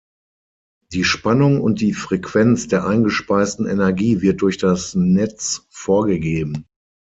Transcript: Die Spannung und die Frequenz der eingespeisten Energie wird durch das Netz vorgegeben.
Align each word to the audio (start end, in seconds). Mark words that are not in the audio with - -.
Die 0.93 1.03
Spannung 1.03 1.61
und 1.61 1.79
die 1.79 1.93
Frequenz 1.93 2.67
der 2.67 2.87
eingespeisten 2.87 3.67
Energie 3.67 4.21
wird 4.21 4.41
durch 4.41 4.57
das 4.57 4.95
Netz 4.95 5.67
vorgegeben. 5.69 6.65